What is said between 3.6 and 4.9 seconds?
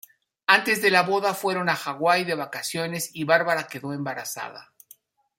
quedó embarazada.